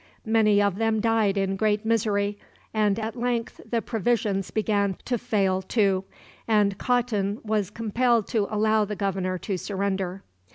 [0.25, 2.39] Many of them died in great misery,
[2.73, 6.05] and at length the provisions began to fail too,
[6.47, 10.23] and Khatun was compelled to allow the governor to surrender.